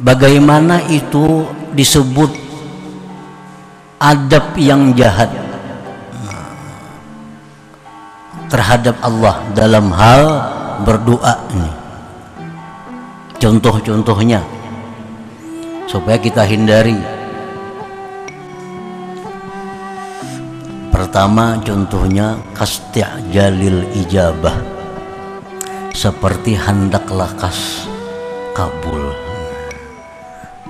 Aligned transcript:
bagaimana 0.00 0.84
itu 0.92 1.48
disebut 1.72 2.32
adab 4.00 4.52
yang 4.60 4.92
jahat? 4.92 5.30
Terhadap 8.46 8.96
Allah 9.02 9.42
dalam 9.58 9.90
hal 9.90 10.22
berdoa 10.86 11.34
ini. 11.50 11.72
Contoh-contohnya 13.36 14.40
supaya 15.90 16.16
kita 16.16 16.46
hindari. 16.46 16.96
Pertama 20.94 21.58
contohnya 21.60 22.38
jalil 23.34 23.84
ijabah. 23.92 24.56
Seperti 25.96 26.52
hendak 26.56 27.08
lakas 27.08 27.88
kabul 28.52 29.05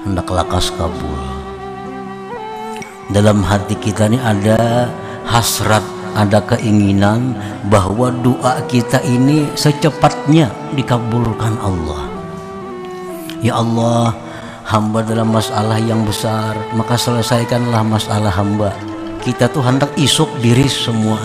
hendak 0.06 0.30
lakas 0.30 0.70
kabul. 0.78 1.18
Dalam 3.10 3.42
hati 3.42 3.74
kita 3.74 4.06
ini 4.06 4.22
ada 4.22 4.86
hasrat 5.26 5.82
ada 6.14 6.38
keinginan 6.46 7.34
bahwa 7.66 8.14
doa 8.22 8.62
kita 8.70 9.02
ini 9.02 9.50
secepatnya 9.58 10.48
dikabulkan 10.78 11.58
Allah. 11.58 12.06
Ya 13.42 13.58
Allah 13.58 14.14
hamba 14.64 15.02
dalam 15.02 15.34
masalah 15.34 15.76
yang 15.82 16.06
besar 16.06 16.54
maka 16.78 16.94
selesaikanlah 16.94 17.82
masalah 17.82 18.30
hamba. 18.30 18.70
Kita 19.26 19.50
tuh 19.50 19.66
hendak 19.66 19.90
isuk 19.98 20.30
diri 20.38 20.70
semua 20.70 21.18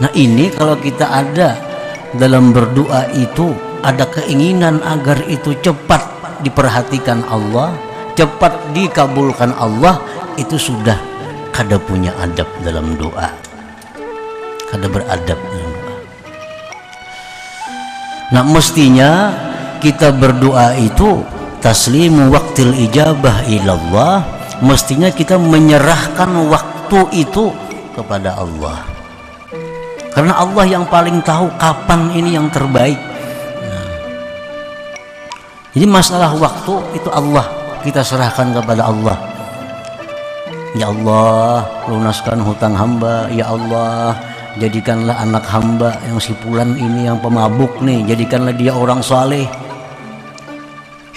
nah 0.00 0.08
ini 0.16 0.48
kalau 0.48 0.80
kita 0.80 1.04
ada 1.04 1.60
dalam 2.16 2.56
berdoa 2.56 3.04
itu 3.12 3.52
ada 3.84 4.08
keinginan 4.08 4.80
agar 4.80 5.20
itu 5.28 5.52
cepat 5.60 6.19
diperhatikan 6.42 7.24
Allah 7.28 7.74
cepat 8.14 8.52
dikabulkan 8.76 9.54
Allah 9.56 10.00
itu 10.36 10.56
sudah 10.56 10.96
kada 11.50 11.76
punya 11.80 12.14
adab 12.20 12.48
dalam 12.64 12.96
doa. 12.96 13.32
Kada 14.70 14.86
beradab 14.86 15.38
dalam 15.38 15.72
doa. 15.74 15.96
Nah 18.30 18.44
mestinya 18.46 19.10
kita 19.82 20.14
berdoa 20.14 20.78
itu 20.78 21.26
taslimu 21.58 22.30
waktil 22.30 22.72
ijabah 22.76 23.42
ilallah 23.50 24.22
mestinya 24.62 25.08
kita 25.10 25.40
menyerahkan 25.40 26.30
waktu 26.46 27.00
itu 27.16 27.50
kepada 27.96 28.36
Allah. 28.38 28.86
Karena 30.10 30.36
Allah 30.38 30.64
yang 30.66 30.84
paling 30.86 31.22
tahu 31.22 31.50
kapan 31.56 32.10
ini 32.14 32.36
yang 32.36 32.50
terbaik. 32.50 33.09
Jadi 35.70 35.86
masalah 35.86 36.34
waktu 36.34 36.74
itu 36.98 37.06
Allah. 37.14 37.46
Kita 37.80 38.02
serahkan 38.02 38.52
kepada 38.52 38.90
Allah. 38.90 39.16
Ya 40.74 40.90
Allah 40.90 41.62
lunaskan 41.86 42.42
hutang 42.42 42.74
hamba. 42.74 43.30
Ya 43.30 43.46
Allah 43.46 44.18
jadikanlah 44.58 45.14
anak 45.22 45.46
hamba 45.46 45.94
yang 46.10 46.18
si 46.18 46.34
pulan 46.42 46.74
ini 46.74 47.06
yang 47.06 47.22
pemabuk 47.22 47.78
nih. 47.86 48.02
Jadikanlah 48.02 48.54
dia 48.58 48.74
orang 48.74 48.98
saleh. 48.98 49.46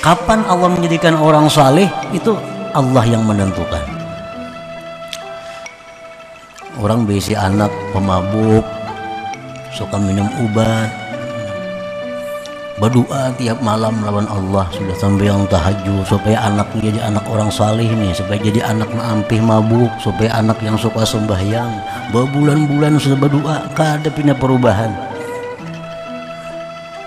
Kapan 0.06 0.46
Allah 0.46 0.70
menjadikan 0.70 1.18
orang 1.18 1.50
saleh? 1.50 1.90
Itu 2.14 2.38
Allah 2.78 3.04
yang 3.10 3.26
menentukan. 3.26 3.82
Orang 6.78 7.10
besi 7.10 7.34
anak 7.34 7.74
pemabuk 7.90 8.66
suka 9.74 9.98
minum 9.98 10.30
obat 10.46 11.03
berdoa 12.82 13.30
tiap 13.38 13.62
malam 13.62 14.02
melawan 14.02 14.26
Allah 14.26 14.66
sudah 14.74 14.98
sampai 14.98 15.30
yang 15.30 15.46
tahajud 15.46 16.02
supaya 16.10 16.42
anaknya 16.42 16.90
jadi 16.90 17.00
anak 17.06 17.26
orang 17.30 17.54
salih 17.54 17.86
nih 17.86 18.10
supaya 18.18 18.42
jadi 18.42 18.66
anak 18.66 18.90
ampih 18.98 19.46
mabuk 19.46 19.94
supaya 20.02 20.42
anak 20.42 20.58
yang 20.66 20.74
suka 20.74 21.06
sembahyang. 21.06 21.70
Berbulan-bulan 22.10 22.98
sudah 22.98 23.18
berdoa 23.18 23.58
kada 23.78 24.10
pindah 24.10 24.34
perubahan. 24.34 24.90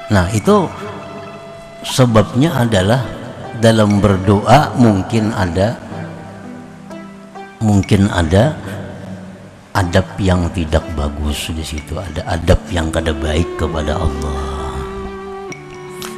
Nah 0.07 0.31
itu 0.31 0.71
sebabnya 1.83 2.63
adalah 2.63 3.03
dalam 3.59 3.99
berdoa 3.99 4.71
mungkin 4.79 5.35
ada 5.35 5.75
mungkin 7.59 8.07
ada 8.15 8.55
adab 9.75 10.07
yang 10.23 10.47
tidak 10.55 10.85
bagus 10.95 11.51
di 11.51 11.65
situ 11.65 11.99
ada 11.99 12.23
adab 12.31 12.61
yang 12.71 12.93
kada 12.93 13.11
baik 13.17 13.49
kepada 13.59 13.97
Allah 13.97 14.56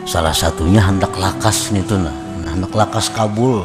salah 0.09 0.33
satunya 0.33 0.81
hendak 0.81 1.13
lakas 1.21 1.69
itu 1.69 2.01
nah. 2.01 2.17
Hendak 2.49 2.73
lakas 2.73 3.13
kabul. 3.13 3.61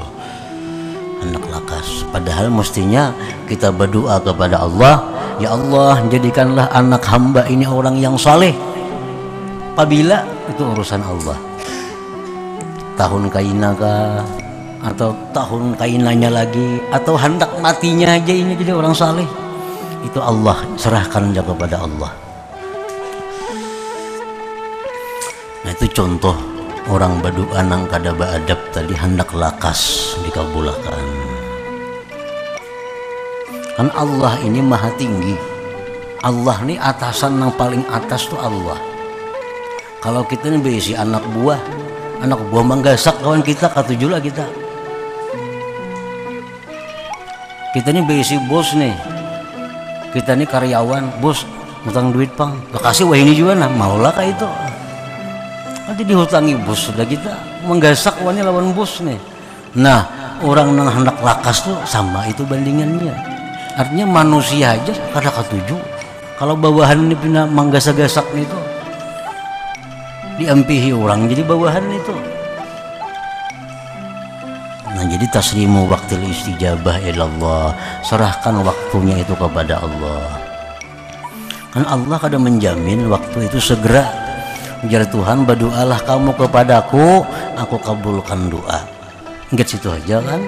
Hendak 1.23 1.47
lakas. 1.47 2.03
Padahal 2.11 2.51
mestinya 2.51 3.15
kita 3.47 3.71
berdoa 3.71 4.19
kepada 4.19 4.59
Allah 4.59 5.07
ya 5.39 5.55
Allah 5.55 6.03
jadikanlah 6.11 6.67
anak 6.75 7.01
hamba 7.07 7.47
ini 7.47 7.63
orang 7.63 7.95
yang 7.95 8.19
saleh. 8.19 8.51
Apabila 9.73 10.27
itu 10.51 10.61
urusan 10.61 11.01
Allah. 11.01 11.39
Tahun 12.93 13.23
kaina 13.31 13.73
kah? 13.73 14.21
Atau 14.83 15.15
tahun 15.31 15.79
kainanya 15.79 16.29
lagi? 16.29 16.83
Atau 16.91 17.17
hendak 17.17 17.49
matinya 17.63 18.13
aja 18.13 18.29
ini 18.35 18.53
jadi 18.53 18.75
orang 18.75 18.93
saleh? 18.93 19.25
Itu 20.03 20.19
Allah 20.19 20.59
serahkan 20.75 21.31
aja 21.31 21.41
kepada 21.41 21.81
Allah 21.81 22.22
itu 25.73 25.89
contoh 25.89 26.37
orang 26.85 27.17
berdoa 27.17 27.65
nang 27.65 27.89
kada 27.89 28.13
beadab 28.13 28.61
tadi 28.69 28.93
hendak 28.93 29.33
lakas 29.33 30.13
dikabulkan 30.21 31.01
kan 33.73 33.89
Allah 33.97 34.37
ini 34.45 34.61
maha 34.61 34.93
tinggi. 35.01 35.33
Allah 36.21 36.55
ini 36.63 36.77
atasan 36.77 37.41
yang 37.41 37.51
paling 37.57 37.81
atas 37.89 38.29
tuh 38.29 38.37
Allah. 38.37 38.77
Kalau 39.99 40.23
kita 40.23 40.47
ini 40.53 40.61
berisi 40.61 40.93
anak 40.93 41.25
buah 41.33 41.57
anak 42.21 42.39
buah 42.53 42.63
manggasak 42.63 43.17
kawan 43.19 43.41
kita 43.41 43.73
katujulah 43.73 44.21
kita. 44.21 44.45
Kita 47.73 47.89
ini 47.89 48.05
berisi 48.05 48.37
bos 48.45 48.77
nih 48.77 48.93
kita 50.13 50.37
ini 50.37 50.45
karyawan 50.45 51.17
bos 51.17 51.49
ngutang 51.81 52.13
duit 52.13 52.29
pang. 52.37 52.53
Kasih 52.77 53.09
wah 53.09 53.17
ini 53.17 53.33
juga 53.33 53.57
nah 53.57 53.73
maulah 53.73 54.13
kayak 54.13 54.37
itu 54.37 54.49
nanti 55.89 56.01
dihutangi 56.07 56.53
bos 56.63 56.91
sudah 56.91 57.07
kita. 57.07 57.31
Menggasak 57.67 58.19
wani 58.23 58.43
lawan 58.43 58.75
bos 58.75 58.99
nih. 58.99 59.19
Nah 59.73 60.23
orang 60.43 60.75
nang 60.75 60.91
hendak 60.91 61.15
lakas 61.23 61.63
tuh 61.63 61.77
sama 61.87 62.27
itu 62.27 62.43
bandingannya 62.43 63.15
artinya 63.79 64.05
manusia 64.21 64.75
aja 64.75 64.93
kada 65.15 65.31
ketujuh 65.31 65.79
kalau 66.35 66.53
bawahan 66.59 67.07
ini 67.07 67.15
pindah 67.15 67.47
menggasak-gasak 67.47 68.27
itu 68.35 68.59
diampihi 70.41 70.91
orang 70.91 71.31
jadi 71.31 71.41
bawahan 71.47 71.87
itu 71.93 72.15
Nah 74.93 75.01
jadi 75.09 75.25
taslimu 75.33 75.89
waktu 75.89 76.21
istijabah 76.21 77.01
ilallah 77.01 77.73
Serahkan 78.05 78.61
waktunya 78.61 79.25
itu 79.25 79.33
kepada 79.33 79.81
Allah. 79.81 80.37
Kan 81.73 81.89
Allah 81.89 82.21
kadang 82.21 82.45
menjamin 82.45 83.09
waktu 83.09 83.49
itu 83.49 83.57
segera 83.57 84.22
Jadi 84.83 85.05
Tuhan 85.15 85.47
berdoalah 85.47 85.99
kamu 86.03 86.35
kepadaku 86.35 87.23
Aku 87.55 87.79
kabulkan 87.79 88.51
doa. 88.51 88.83
Ingat 89.53 89.67
situ 89.69 89.87
aja 89.87 90.19
kan? 90.19 90.41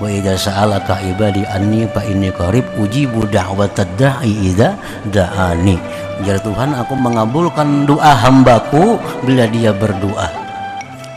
Wa 0.00 0.08
idza 0.08 0.34
sa'alaka 0.34 0.98
ibadi 1.04 1.44
anni 1.44 1.84
fa 1.86 2.00
inni 2.02 2.32
qarib 2.32 2.64
ujibu 2.80 3.28
da'watad 3.28 4.00
da'i 4.00 4.50
idza 4.50 4.74
da'ani. 5.12 5.76
Jadi 6.24 6.40
Tuhan 6.40 6.72
aku 6.74 6.96
mengabulkan 6.96 7.84
doa 7.84 8.16
hambaku 8.16 8.96
bila 9.22 9.44
dia 9.46 9.70
berdoa. 9.76 10.28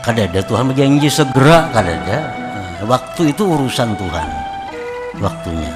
Kada 0.04 0.28
ada 0.28 0.44
Tuhan 0.44 0.68
berjanji 0.70 1.08
segera 1.08 1.72
kada 1.72 1.92
ada. 1.96 2.18
Nah, 2.36 2.84
waktu 2.84 3.32
itu 3.32 3.42
urusan 3.48 3.96
Tuhan 3.96 4.28
waktunya 5.18 5.72